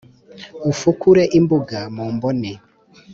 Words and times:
Ufukure 0.71 1.23
imbuga 1.39 1.79
mu 1.95 2.05
mbone 2.13 2.51